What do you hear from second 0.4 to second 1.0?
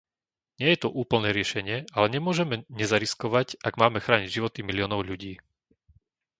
Nie je to